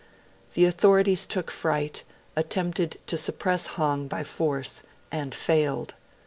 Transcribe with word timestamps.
The 0.55 0.65
authorities 0.65 1.27
took 1.27 1.51
fright, 1.51 2.03
attempted 2.35 2.97
to 3.05 3.17
suppress 3.17 3.67
Hong 3.77 4.07
by 4.07 4.23
force, 4.23 4.81
and 5.11 5.31
failed. 5.35 5.93